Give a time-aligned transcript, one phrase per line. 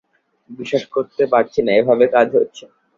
[0.49, 2.63] বিশ্বাস করতে পারছি না, এভাবে কাজ হচ্ছে।